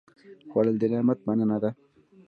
خوړل 0.49 0.75
د 0.79 0.83
نعمت 0.93 1.19
مننه 1.27 1.57
ده 1.63 1.69